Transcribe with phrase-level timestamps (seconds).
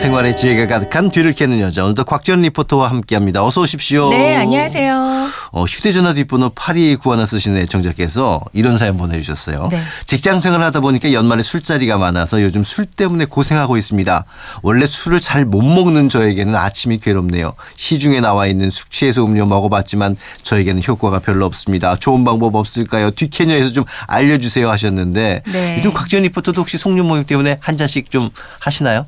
[0.00, 3.44] 생활의 지혜가 가득한 뒤를 캐는 여자 오늘도 곽지연 리포터와 함께합니다.
[3.44, 4.08] 어서 오십시오.
[4.08, 5.28] 네, 안녕하세요.
[5.52, 9.68] 어, 휴대전화 뒷번호 8291 쓰시는 애청자께서 이런 사연 보내주셨어요.
[9.70, 9.82] 네.
[10.06, 14.24] 직장 생활을 하다 보니까 연말에 술자리가 많아서 요즘 술 때문에 고생하고 있습니다.
[14.62, 17.52] 원래 술을 잘 못 먹는 저에게는 아침이 괴롭네요.
[17.76, 21.96] 시중에 나와 있는 숙취해소 음료 먹어봤지만 저에게는 효과가 별로 없습니다.
[21.96, 23.10] 좋은 방법 없을까요?
[23.10, 25.76] 뒷캐녀에서 좀 알려주세요 하셨는데 네.
[25.76, 29.04] 요즘 곽지연 리포터도 혹시 송년 모임 때문에 한 잔씩 좀 하시나요?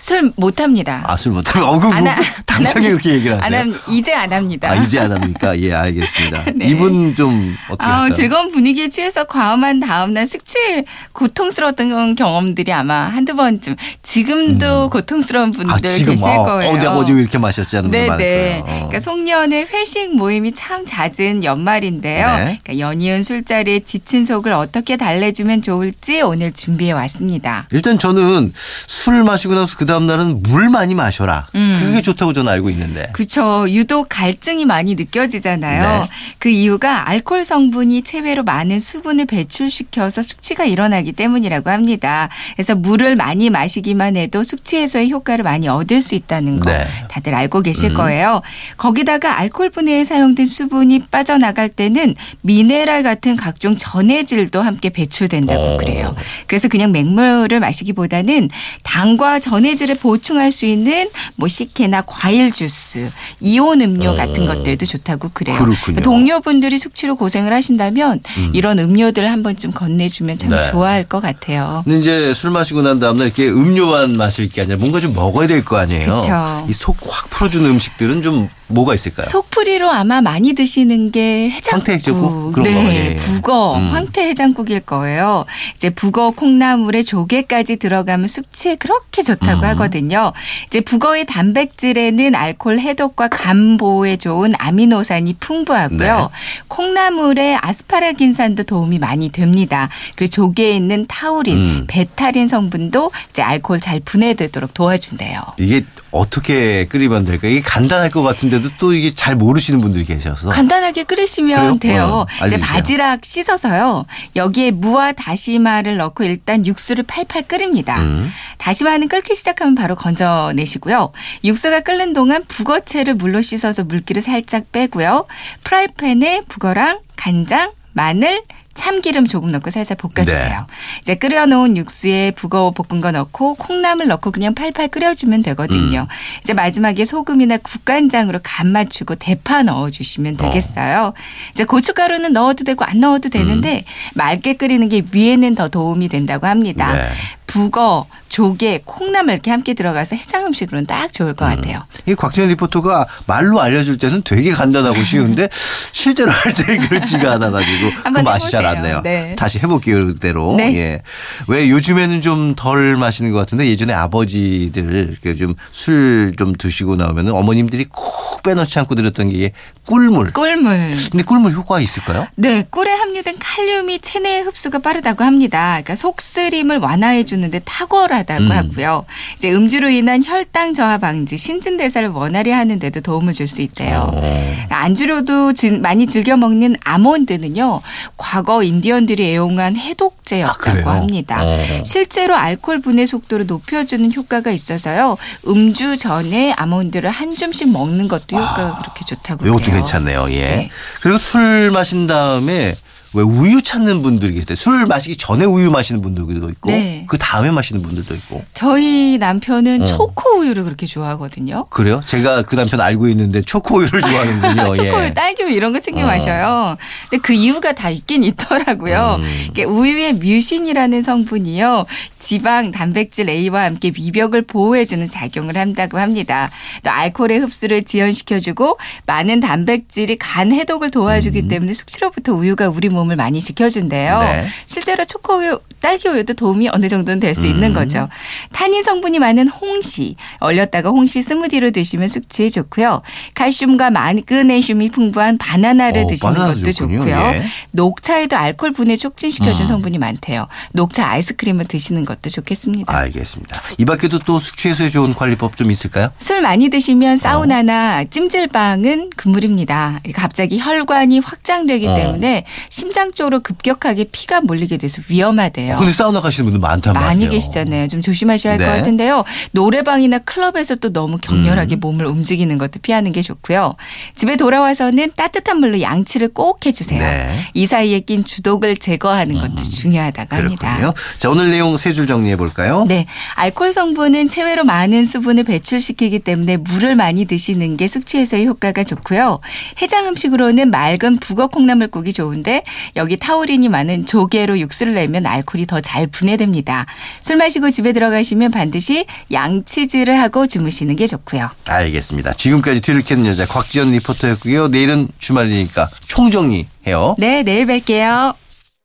[0.00, 1.02] 술 못합니다.
[1.06, 3.60] 아, 술 못하면 어그 뭐, 안 하- 당장에 안 그렇게 얘기를 안 하세요.
[3.60, 4.70] 함, 이제 안 합니다.
[4.70, 5.56] 아, 이제 안 합니까?
[5.60, 6.44] 예, 알겠습니다.
[6.56, 6.68] 네.
[6.68, 8.12] 이분 좀 어떻게 아우, 할까요?
[8.14, 15.78] 즐거운 분위기에 취해서 과음한 다음날 숙취에 고통스러웠던 경험들이 아마 한두 번쯤 지금도 고통스러운 분들 아,
[15.78, 16.70] 지금 계실 아, 거예요.
[16.72, 18.48] 어, 내가 어제 왜 이렇게 마셨지 하는 분들 많을 네네.
[18.48, 18.62] 거예요.
[18.62, 18.64] 어.
[18.88, 22.26] 그러니까 송년회 회식 모임이 참 잦은 연말인데요.
[22.26, 22.60] 네.
[22.64, 27.66] 그러니까 연이은 술자리에 지친 속을 어떻게 달래주면 좋을지 오늘 준비해 왔습니다.
[27.70, 31.48] 일단 저는 술 마시고 나서 그 다음 날은 물 많이 마셔라.
[31.52, 33.00] 그게 좋다고 저는 알고 있는데.
[33.00, 33.12] 음.
[33.12, 33.66] 그쵸.
[33.68, 35.82] 유독 갈증이 많이 느껴지잖아요.
[35.82, 36.08] 네.
[36.38, 42.28] 그 이유가 알코올 성분이 체외로 많은 수분을 배출시켜서 숙취가 일어나기 때문이라고 합니다.
[42.54, 46.86] 그래서 물을 많이 마시기만 해도 숙취 해소의 효과를 많이 얻을 수 있다는 거 네.
[47.08, 48.42] 다들 알고 계실 거예요.
[48.76, 55.76] 거기다가 알코올 분해에 사용된 수분이 빠져나갈 때는 미네랄 같은 각종 전해질도 함께 배출된다고 어.
[55.78, 56.14] 그래요.
[56.46, 58.50] 그래서 그냥 맹물을 마시기보다는
[58.84, 65.30] 당과 전해질 을 보충할 수 있는 뭐 식혜나 과일 주스, 이온 음료 같은 것들도 좋다고
[65.32, 65.56] 그래요.
[65.56, 65.64] 어.
[65.64, 66.00] 그렇군요.
[66.02, 68.20] 동료분들이 숙취로 고생을 하신다면
[68.52, 70.62] 이런 음료들 한 번쯤 건네주면 참 네.
[70.70, 71.80] 좋아할 것 같아요.
[71.84, 75.64] 근데 이제 술 마시고 난 다음날 이렇게 음료만 마실 게 아니라 뭔가 좀 먹어야 될
[75.64, 76.18] 거 아니에요.
[76.18, 76.66] 그쵸.
[76.68, 79.26] 이속 확 풀어주는 음식들은 좀 뭐가 있을까요?
[79.28, 82.20] 속풀이로 아마 많이 드시는 게 황태 해장국?
[82.20, 82.52] 해장국.
[82.52, 83.16] 그런 거, 네, 예, 예.
[83.16, 83.90] 북어, 음.
[83.90, 85.44] 황태 해장국일 거예요.
[85.76, 89.64] 이제 북어 콩나물에 조개까지 들어가면 숙취에 그렇게 좋다고 음.
[89.70, 90.32] 하거든요.
[90.66, 96.16] 이제 북어의 단백질에는 알코올 해독과 감보에 좋은 아미노산이 풍부하고요.
[96.16, 96.28] 네.
[96.68, 99.88] 콩나물에 아스파라긴산도 도움이 많이 됩니다.
[100.16, 101.84] 그리고 조개에 있는 타우린, 음.
[101.88, 105.40] 베타린 성분도 이제 알코올 잘 분해되도록 도와준대요.
[105.58, 107.48] 이게 어떻게 끓이면 될까?
[107.48, 110.48] 이게 간단할 것 같은데 도 또 이게 잘 모르시는 분들이 계셔서.
[110.48, 111.94] 간단하게 끓이시면 그래요?
[111.96, 112.04] 돼요.
[112.04, 112.66] 어, 이제 알려주세요.
[112.66, 114.06] 바지락 씻어서요.
[114.36, 118.00] 여기에 무와 다시마를 넣고 일단 육수를 팔팔 끓입니다.
[118.00, 118.32] 음.
[118.58, 121.12] 다시마는 끓기 시작하면 바로 건져내시고요.
[121.44, 125.26] 육수가 끓는 동안 북어채를 물로 씻어서 물기를 살짝 빼고요.
[125.64, 128.42] 프라이팬에 북어랑 간장, 마늘,
[128.74, 130.48] 참기름 조금 넣고 살살 볶아주세요.
[130.48, 131.00] 네.
[131.00, 136.06] 이제 끓여놓은 육수에 북어 볶은 거 넣고 콩나물 넣고 그냥 팔팔 끓여주면 되거든요.
[136.42, 141.12] 이제 마지막에 소금이나 국간장으로 간 맞추고 대파 넣어주시면 되겠어요.
[141.50, 146.94] 이제 고춧가루는 넣어도 되고 안 넣어도 되는데 맑게 끓이는 게 위에는 더 도움이 된다고 합니다.
[146.94, 147.10] 네.
[147.46, 151.80] 북어, 조개, 콩나물 이렇게 함께 들어가서 해장 음식으로는 딱 좋을 것 같아요.
[152.06, 155.48] 이 곽지연 리포터가 말로 알려줄 때는 되게 간단하고 쉬운데
[155.90, 158.82] 실제로 할 때 그렇지가 않아가지고 그 맛이 잘 안.
[158.82, 159.00] 나요.
[159.02, 159.34] 네.
[159.36, 160.54] 다시 해볼게요 그대로.
[160.56, 160.74] 네.
[160.76, 161.02] 예.
[161.48, 168.29] 왜 요즘에는 좀 덜 마시는 것 같은데 예전에 아버지들 좀 술좀 드시고 나오면 어머님들이 꼭
[168.42, 169.52] 빼놓지 않고 드렸던 게
[169.86, 170.32] 꿀물.
[170.32, 170.90] 꿀물.
[171.10, 172.26] 근데 꿀물 효과가 있을까요?
[172.36, 175.68] 네, 꿀에 함유된 칼륨이 체내 흡수가 빠르다고 합니다.
[175.82, 178.52] 그러니까 속쓰림을 완화해 주는데 탁월하다고 음.
[178.52, 179.04] 하고요.
[179.36, 184.10] 이제 음주로 인한 혈당 저하 방지, 신진 대사를 원활히 하는데도 도움을 줄 수 있대요.
[184.12, 184.54] 어.
[184.68, 187.80] 안주로도 진- 많이 즐겨 먹는 아몬드는요.
[188.16, 190.88] 과거 인디언들이 애용한 아, 해독 제였다고 그래요?
[190.88, 191.42] 합니다.
[191.42, 191.58] 어.
[191.84, 195.16] 실제로 알코올 분해 속도를 높여주는 효과가 있어서요.
[195.48, 199.76] 음주 전에 아몬드를 한 줌씩 먹는 것도 효과가 그렇게 좋다고 이것도 그래요.
[199.78, 200.26] 괜찮네요.
[200.30, 200.40] 예.
[200.40, 200.70] 네.
[201.00, 202.76] 그리고 술 마신 다음에
[203.12, 204.54] 왜 우유 찾는 분들이 계세요.
[204.54, 207.04] 술 마시기 전에 우유 마시는 분들도 있고 네.
[207.08, 208.44] 그 다음에 마시는 분들도 있고.
[208.54, 209.84] 저희 남편은 어.
[209.84, 211.66] 초코 우유를 그렇게 좋아하거든요.
[211.70, 212.02] 그래요?
[212.06, 214.74] 제가 그 남편 알고 있는데 초코 우유를 좋아하는군요.
[214.74, 215.14] 초코우유, 예.
[215.14, 216.06] 딸기우유 이런 거 챙겨 어.
[216.06, 216.76] 마셔요.
[217.08, 219.18] 근데 그 이유가 다 있긴 있더라고요.
[219.18, 219.66] 음.
[219.66, 221.86] 우유에 뮤신이라는 성분이요.
[222.20, 226.50] 지방, 단백질 A와 함께 위벽을 보호해주는 작용을 한다고 합니다.
[226.84, 230.90] 또 알코올의 흡수를 지연시켜주고 많은 단백질이 간 해독을 음.
[230.90, 234.18] 도와주기 때문에 숙취로부터 우유가 우리 몸에 몸을 많이 지켜준대요.
[234.20, 234.46] 네.
[234.66, 237.50] 실제로 초코우유, 딸기우유도 도움이 어느 정도는 될수 음.
[237.52, 238.08] 있는 거죠.
[238.52, 243.02] 탄닌 성분이 많은 홍시, 얼렸다가 홍시 스무디로 드시면 숙취에 좋고요.
[243.34, 246.98] 칼슘과 마그네슘이 풍부한 바나나를 어, 드시는 것도 좋군요.
[247.00, 247.16] 좋고요.
[247.16, 247.42] 예.
[247.72, 249.66] 녹차에도 알코올 분해 촉진시켜준 음.
[249.66, 250.46] 성분이 많대요.
[250.72, 252.94] 녹차 아이스크림을 드시는 것도 좋겠습니다.
[252.94, 253.62] 알겠습니다.
[253.78, 256.10] 이 밖에도 또 숙취 해소에 좋은 관리법 좀 있을까요?
[256.18, 260.00] 술 많이 드시면 사우나나 찜질방은 금물입니다.
[260.14, 261.94] 갑자기 혈관이 확장되기 어.
[261.94, 265.74] 때문에 심장 쪽으로 급격하게 피가 몰리게 돼서 위험하대요.
[265.74, 267.08] 어, 근데 사우나 가시는 분들 많단 말이에요.
[267.08, 267.88] 많이 계시잖아요.
[267.88, 268.76] 좀 조심하셔야 할것 네.
[268.78, 269.24] 같은데요.
[269.52, 271.80] 노래방이나 클럽에서 또 너무 격렬하게 음.
[271.80, 273.74] 몸을 움직이는 것도 피하는 게 좋고요.
[274.16, 277.00] 집에 돌아와서는 따뜻한 물로 양치를 꼭 해주세요.
[277.00, 277.28] 네.
[277.30, 277.40] 음.
[277.54, 280.76] 이 사이에 낀 주독을 제거하는 것도 중요하다고 합니다.
[280.76, 280.94] 그렇군요.
[281.18, 282.84] 자, 오늘 내용 세 줄 정리해 볼까요?
[282.88, 283.06] 네.
[283.34, 289.40] 알코올 성분은 체외로 많은 수분을 배출시키기 때문에 물을 많이 드시는 게 숙취 해소에 효과가 좋고요.
[289.82, 292.62] 해장 음식으로는 맑은 북어 콩나물국이 좋은데
[292.96, 296.86] 여기 타우린이 많은 조개로 육수를 내면 알코올이 더 잘 분해됩니다.
[297.20, 301.48] 술 마시고 집에 들어가시면 반드시 양치질을 하고 주무시는 게 좋고요.
[301.66, 302.34] 알겠습니다.
[302.34, 304.68] 지금까지 뒤를 캐는 여자 곽지연 리포터였고요.
[304.68, 307.16] 내일은 주말이니까 총정리해요.
[307.18, 308.34] 네, 내일 뵐게요.